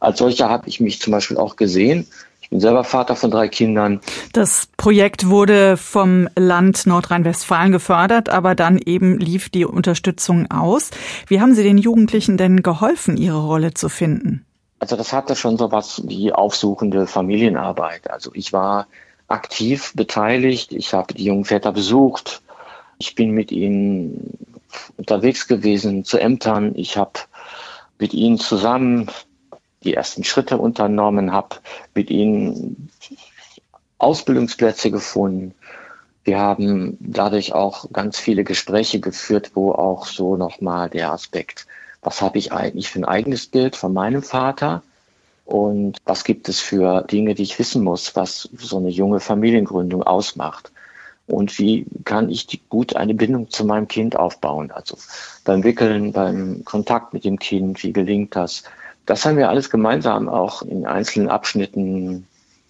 als 0.00 0.18
solcher 0.18 0.48
habe 0.48 0.68
ich 0.68 0.80
mich 0.80 1.00
zum 1.00 1.12
Beispiel 1.12 1.38
auch 1.38 1.56
gesehen. 1.56 2.06
Ich 2.48 2.50
bin 2.50 2.60
selber 2.60 2.82
Vater 2.82 3.14
von 3.14 3.30
drei 3.30 3.46
Kindern. 3.48 4.00
Das 4.32 4.68
Projekt 4.78 5.28
wurde 5.28 5.76
vom 5.76 6.30
Land 6.34 6.86
Nordrhein-Westfalen 6.86 7.72
gefördert, 7.72 8.30
aber 8.30 8.54
dann 8.54 8.78
eben 8.78 9.18
lief 9.18 9.50
die 9.50 9.66
Unterstützung 9.66 10.50
aus. 10.50 10.90
Wie 11.26 11.42
haben 11.42 11.54
Sie 11.54 11.62
den 11.62 11.76
Jugendlichen 11.76 12.38
denn 12.38 12.62
geholfen, 12.62 13.18
ihre 13.18 13.44
Rolle 13.44 13.74
zu 13.74 13.90
finden? 13.90 14.46
Also 14.78 14.96
das 14.96 15.12
hatte 15.12 15.36
schon 15.36 15.58
so 15.58 15.72
was 15.72 16.08
wie 16.08 16.32
aufsuchende 16.32 17.06
Familienarbeit. 17.06 18.10
Also 18.10 18.30
ich 18.32 18.54
war 18.54 18.86
aktiv 19.26 19.92
beteiligt. 19.94 20.72
Ich 20.72 20.94
habe 20.94 21.12
die 21.12 21.24
jungen 21.24 21.44
Väter 21.44 21.72
besucht. 21.72 22.40
Ich 22.96 23.14
bin 23.14 23.32
mit 23.32 23.52
ihnen 23.52 24.38
unterwegs 24.96 25.48
gewesen 25.48 26.02
zu 26.02 26.16
Ämtern. 26.16 26.72
Ich 26.76 26.96
habe 26.96 27.12
mit 27.98 28.14
ihnen 28.14 28.38
zusammen 28.38 29.10
die 29.88 29.94
ersten 29.94 30.22
Schritte 30.22 30.58
unternommen, 30.58 31.32
habe 31.32 31.56
mit 31.94 32.10
ihnen 32.10 32.90
Ausbildungsplätze 33.96 34.90
gefunden. 34.90 35.54
Wir 36.24 36.38
haben 36.38 36.98
dadurch 37.00 37.54
auch 37.54 37.90
ganz 37.90 38.18
viele 38.18 38.44
Gespräche 38.44 39.00
geführt, 39.00 39.52
wo 39.54 39.72
auch 39.72 40.06
so 40.06 40.36
nochmal 40.36 40.90
der 40.90 41.10
Aspekt, 41.10 41.66
was 42.02 42.20
habe 42.20 42.36
ich 42.36 42.52
eigentlich 42.52 42.90
für 42.90 43.00
ein 43.00 43.06
eigenes 43.06 43.46
Bild 43.46 43.76
von 43.76 43.94
meinem 43.94 44.22
Vater 44.22 44.82
und 45.46 45.96
was 46.04 46.24
gibt 46.24 46.50
es 46.50 46.60
für 46.60 47.02
Dinge, 47.02 47.34
die 47.34 47.44
ich 47.44 47.58
wissen 47.58 47.82
muss, 47.82 48.14
was 48.14 48.50
so 48.58 48.76
eine 48.76 48.90
junge 48.90 49.20
Familiengründung 49.20 50.02
ausmacht 50.02 50.70
und 51.26 51.58
wie 51.58 51.86
kann 52.04 52.28
ich 52.28 52.68
gut 52.68 52.94
eine 52.94 53.14
Bindung 53.14 53.48
zu 53.48 53.64
meinem 53.64 53.88
Kind 53.88 54.16
aufbauen. 54.16 54.70
Also 54.70 54.98
beim 55.44 55.64
Wickeln, 55.64 56.12
beim 56.12 56.62
Kontakt 56.66 57.14
mit 57.14 57.24
dem 57.24 57.38
Kind, 57.38 57.82
wie 57.82 57.94
gelingt 57.94 58.36
das? 58.36 58.64
Das 59.08 59.24
haben 59.24 59.38
wir 59.38 59.48
alles 59.48 59.70
gemeinsam 59.70 60.28
auch 60.28 60.60
in 60.60 60.86
einzelnen 60.86 61.30
Abschnitten, 61.30 62.26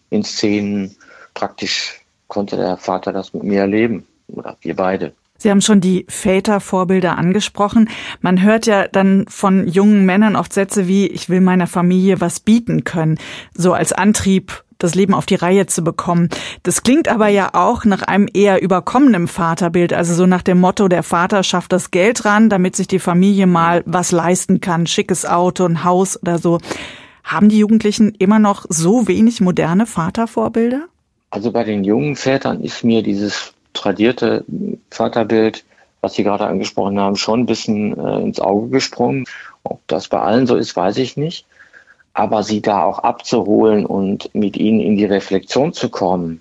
in 0.08 0.22
Szenen. 0.22 0.94
Praktisch 1.34 2.00
konnte 2.28 2.56
der 2.56 2.76
Vater 2.76 3.12
das 3.12 3.34
mit 3.34 3.42
mir 3.42 3.62
erleben 3.62 4.06
oder 4.28 4.56
wir 4.60 4.76
beide. 4.76 5.14
Sie 5.36 5.50
haben 5.50 5.60
schon 5.60 5.80
die 5.80 6.06
Vätervorbilder 6.08 7.18
angesprochen. 7.18 7.90
Man 8.20 8.40
hört 8.40 8.66
ja 8.66 8.86
dann 8.86 9.24
von 9.28 9.66
jungen 9.66 10.06
Männern 10.06 10.36
oft 10.36 10.52
Sätze 10.52 10.86
wie, 10.86 11.08
ich 11.08 11.28
will 11.28 11.40
meiner 11.40 11.66
Familie 11.66 12.20
was 12.20 12.38
bieten 12.38 12.84
können, 12.84 13.18
so 13.52 13.72
als 13.72 13.92
Antrieb 13.92 14.62
das 14.78 14.94
Leben 14.94 15.14
auf 15.14 15.26
die 15.26 15.34
Reihe 15.34 15.66
zu 15.66 15.82
bekommen. 15.82 16.28
Das 16.62 16.82
klingt 16.82 17.08
aber 17.08 17.28
ja 17.28 17.50
auch 17.52 17.84
nach 17.84 18.02
einem 18.02 18.28
eher 18.32 18.62
überkommenen 18.62 19.26
Vaterbild, 19.26 19.92
also 19.92 20.14
so 20.14 20.26
nach 20.26 20.42
dem 20.42 20.60
Motto, 20.60 20.88
der 20.88 21.02
Vater 21.02 21.42
schafft 21.42 21.72
das 21.72 21.90
Geld 21.90 22.24
ran, 22.24 22.48
damit 22.48 22.76
sich 22.76 22.86
die 22.86 23.00
Familie 23.00 23.46
mal 23.46 23.82
was 23.86 24.12
leisten 24.12 24.60
kann, 24.60 24.86
schickes 24.86 25.26
Auto, 25.26 25.64
ein 25.64 25.84
Haus 25.84 26.20
oder 26.22 26.38
so. 26.38 26.58
Haben 27.24 27.48
die 27.48 27.58
Jugendlichen 27.58 28.14
immer 28.18 28.38
noch 28.38 28.64
so 28.68 29.06
wenig 29.06 29.40
moderne 29.40 29.84
Vatervorbilder? 29.84 30.86
Also 31.30 31.52
bei 31.52 31.64
den 31.64 31.84
jungen 31.84 32.16
Vätern 32.16 32.62
ist 32.62 32.84
mir 32.84 33.02
dieses 33.02 33.52
tradierte 33.74 34.44
Vaterbild, 34.90 35.64
was 36.00 36.14
Sie 36.14 36.22
gerade 36.22 36.46
angesprochen 36.46 36.98
haben, 36.98 37.16
schon 37.16 37.40
ein 37.40 37.46
bisschen 37.46 37.98
äh, 37.98 38.20
ins 38.20 38.40
Auge 38.40 38.68
gesprungen. 38.68 39.24
Ob 39.64 39.80
das 39.88 40.08
bei 40.08 40.20
allen 40.20 40.46
so 40.46 40.56
ist, 40.56 40.74
weiß 40.74 40.96
ich 40.98 41.16
nicht 41.16 41.44
aber 42.18 42.42
sie 42.42 42.60
da 42.60 42.82
auch 42.82 42.98
abzuholen 42.98 43.86
und 43.86 44.34
mit 44.34 44.56
ihnen 44.56 44.80
in 44.80 44.96
die 44.96 45.04
Reflexion 45.04 45.72
zu 45.72 45.88
kommen, 45.88 46.40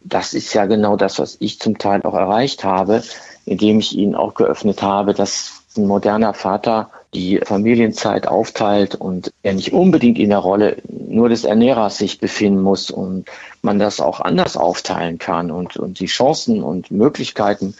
das 0.00 0.32
ist 0.32 0.54
ja 0.54 0.64
genau 0.64 0.96
das, 0.96 1.18
was 1.18 1.36
ich 1.40 1.60
zum 1.60 1.76
Teil 1.76 2.00
auch 2.04 2.14
erreicht 2.14 2.64
habe, 2.64 3.02
indem 3.44 3.80
ich 3.80 3.94
ihnen 3.94 4.14
auch 4.14 4.32
geöffnet 4.32 4.80
habe, 4.80 5.12
dass 5.12 5.62
ein 5.76 5.86
moderner 5.86 6.32
Vater 6.32 6.88
die 7.12 7.38
Familienzeit 7.44 8.26
aufteilt 8.26 8.94
und 8.94 9.30
er 9.42 9.52
nicht 9.52 9.74
unbedingt 9.74 10.18
in 10.18 10.30
der 10.30 10.38
Rolle 10.38 10.78
nur 10.88 11.28
des 11.28 11.44
Ernährers 11.44 11.98
sich 11.98 12.18
befinden 12.18 12.62
muss 12.62 12.90
und 12.90 13.26
man 13.60 13.78
das 13.78 14.00
auch 14.00 14.20
anders 14.20 14.56
aufteilen 14.56 15.18
kann 15.18 15.50
und, 15.50 15.76
und 15.76 16.00
die 16.00 16.06
Chancen 16.06 16.62
und 16.62 16.90
Möglichkeiten, 16.90 17.74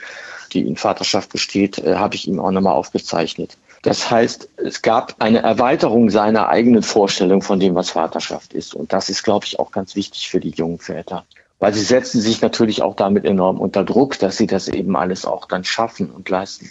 die 0.50 0.66
in 0.66 0.76
Vaterschaft 0.76 1.33
besteht, 1.33 1.78
äh, 1.78 1.97
habe 1.97 2.14
ich 2.14 2.28
ihm 2.28 2.40
auch 2.40 2.50
nochmal 2.50 2.75
aufgezeichnet. 2.75 3.57
Das 3.83 4.11
heißt, 4.11 4.49
es 4.59 4.83
gab 4.83 5.14
eine 5.21 5.38
Erweiterung 5.38 6.11
seiner 6.11 6.49
eigenen 6.49 6.83
Vorstellung 6.83 7.40
von 7.40 7.61
dem, 7.61 7.75
was 7.75 7.90
Vaterschaft 7.90 8.52
ist. 8.52 8.75
Und 8.75 8.92
das 8.92 9.09
ist, 9.09 9.23
glaube 9.23 9.47
ich, 9.47 9.59
auch 9.59 9.73
ganz 9.73 9.97
wichtig 9.97 10.28
für 10.28 10.40
die 10.40 10.50
jungen 10.50 10.78
Väter. 10.78 11.25
Weil 11.59 11.73
sie 11.73 11.83
setzen 11.83 12.21
sich 12.21 12.42
natürlich 12.42 12.83
auch 12.83 12.95
damit 12.97 13.25
enorm 13.25 13.59
unter 13.59 13.85
Druck, 13.85 14.19
dass 14.19 14.37
sie 14.37 14.47
das 14.47 14.69
eben 14.69 14.97
alles 14.97 15.25
auch 15.25 15.47
dann 15.47 15.64
schaffen 15.64 16.11
und 16.11 16.28
leisten. 16.28 16.69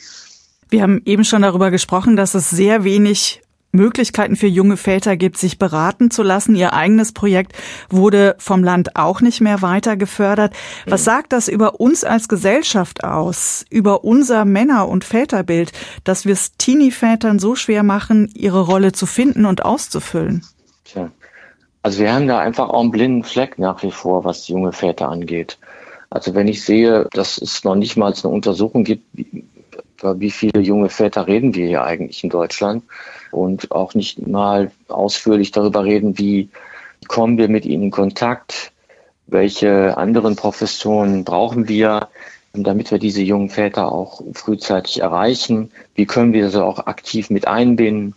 Wir 0.70 0.84
haben 0.84 1.02
eben 1.06 1.24
schon 1.24 1.42
darüber 1.42 1.72
gesprochen, 1.72 2.16
dass 2.16 2.36
es 2.36 2.50
sehr 2.52 2.84
wenig 2.84 3.42
Möglichkeiten 3.72 4.36
für 4.36 4.48
junge 4.48 4.78
Väter 4.78 5.16
gibt, 5.18 5.38
sich 5.38 5.60
beraten 5.60 6.12
zu 6.12 6.24
lassen. 6.24 6.56
Ihr 6.56 6.74
eigenes 6.74 7.12
Projekt 7.12 7.54
wurde 7.90 8.36
vom 8.40 8.64
Land 8.64 8.96
auch 8.96 9.22
nicht 9.22 9.42
mehr 9.42 9.62
weiter 9.62 9.98
gefördert. 9.98 10.54
Was 10.86 11.04
sagt 11.04 11.34
das 11.34 11.48
über 11.48 11.80
uns 11.80 12.04
als 12.04 12.28
Gesellschaft 12.28 13.04
aus, 13.04 13.66
über 13.70 14.04
unser 14.04 14.46
Männer- 14.46 14.88
und 14.88 15.04
Väterbild, 15.04 15.72
dass 16.04 16.26
wir 16.26 16.34
es 16.34 16.54
Teenie-Vätern 16.58 17.40
so 17.40 17.56
schwer 17.56 17.84
machen, 17.84 18.30
ihre 18.34 18.62
Rolle 18.62 18.92
zu 18.92 19.06
finden 19.06 19.46
und 19.46 19.64
auszufüllen? 19.66 20.44
Tja. 20.86 21.12
Also 21.82 22.00
wir 22.00 22.14
haben 22.14 22.28
da 22.28 22.40
einfach 22.40 22.70
auch 22.70 22.82
einen 22.82 22.92
blinden 22.92 23.24
Fleck 23.24 23.58
nach 23.58 23.84
wie 23.84 23.92
vor, 23.92 24.26
was 24.26 24.48
junge 24.48 24.74
Väter 24.74 25.08
angeht. 25.08 25.58
Also 26.10 26.34
wenn 26.34 26.48
ich 26.48 26.64
sehe, 26.64 27.08
dass 27.14 27.38
es 27.38 27.64
noch 27.64 27.76
nicht 27.76 27.96
mal 27.96 28.14
eine 28.14 28.34
Untersuchung 28.34 28.84
gibt, 28.84 29.06
über 30.00 30.20
wie 30.20 30.32
viele 30.32 30.62
junge 30.62 30.90
Väter 30.90 31.28
reden 31.28 31.54
wir 31.56 31.68
hier 31.68 31.84
eigentlich 31.84 32.24
in 32.24 32.30
Deutschland? 32.30 32.84
Und 33.32 33.72
auch 33.72 33.94
nicht 33.94 34.26
mal 34.26 34.72
ausführlich 34.88 35.52
darüber 35.52 35.84
reden, 35.84 36.18
wie 36.18 36.50
kommen 37.08 37.38
wir 37.38 37.48
mit 37.48 37.66
ihnen 37.66 37.84
in 37.84 37.92
Kontakt, 37.92 38.72
welche 39.28 39.98
anderen 39.98 40.36
Professionen 40.36 41.24
brauchen 41.24 41.68
wir, 41.68 42.10
damit 42.54 42.92
wir 42.92 42.98
diese 42.98 43.22
jungen 43.22 43.50
Väter 43.50 43.92
auch 43.92 44.22
frühzeitig 44.34 45.02
erreichen, 45.02 45.72
wie 45.96 46.06
können 46.06 46.34
wir 46.34 46.50
sie 46.50 46.64
auch 46.64 46.88
aktiv 46.88 47.30
mit 47.30 47.48
einbinden. 47.48 48.16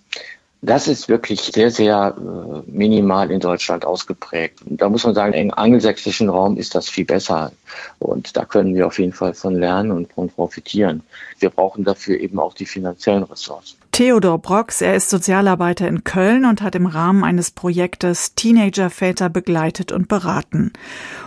Das 0.64 0.86
ist 0.86 1.08
wirklich 1.08 1.40
sehr, 1.40 1.72
sehr 1.72 2.14
äh, 2.16 2.70
minimal 2.70 3.32
in 3.32 3.40
Deutschland 3.40 3.84
ausgeprägt. 3.84 4.60
Und 4.62 4.80
da 4.80 4.88
muss 4.88 5.02
man 5.04 5.12
sagen, 5.12 5.32
im 5.32 5.52
angelsächsischen 5.52 6.28
Raum 6.28 6.56
ist 6.56 6.76
das 6.76 6.88
viel 6.88 7.04
besser. 7.04 7.50
Und 7.98 8.36
da 8.36 8.44
können 8.44 8.72
wir 8.76 8.86
auf 8.86 9.00
jeden 9.00 9.12
Fall 9.12 9.34
von 9.34 9.56
lernen 9.56 9.90
und 9.90 10.12
von 10.12 10.28
profitieren. 10.28 11.02
Wir 11.40 11.50
brauchen 11.50 11.82
dafür 11.82 12.20
eben 12.20 12.38
auch 12.38 12.54
die 12.54 12.66
finanziellen 12.66 13.24
Ressourcen. 13.24 13.76
Theodor 13.90 14.38
Brox, 14.38 14.80
er 14.80 14.94
ist 14.94 15.10
Sozialarbeiter 15.10 15.88
in 15.88 16.04
Köln 16.04 16.44
und 16.44 16.62
hat 16.62 16.76
im 16.76 16.86
Rahmen 16.86 17.24
eines 17.24 17.50
Projektes 17.50 18.36
Teenagerväter 18.36 19.28
begleitet 19.28 19.90
und 19.90 20.06
beraten. 20.06 20.72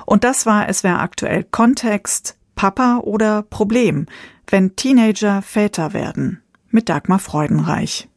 Und 0.05 0.23
das 0.23 0.45
war 0.45 0.71
SWR 0.73 1.01
aktuell 1.01 1.43
Kontext, 1.43 2.37
Papa 2.55 3.01
oder 3.03 3.41
Problem, 3.41 4.05
wenn 4.47 4.77
Teenager 4.77 5.41
Väter 5.41 5.91
werden. 5.93 6.41
Mit 6.69 6.87
Dagmar 6.87 7.19
Freudenreich. 7.19 8.07